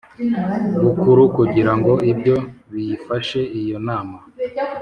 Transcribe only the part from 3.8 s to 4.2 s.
nama